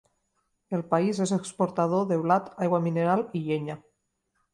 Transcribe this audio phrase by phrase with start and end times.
[0.77, 3.77] El país és exportador de blat, aigua mineral i llenya.